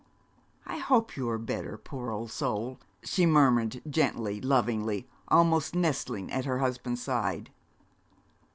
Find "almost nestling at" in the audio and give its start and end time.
5.27-6.45